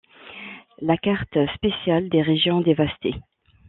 [0.79, 3.13] La carte spéciale des régions dévastées.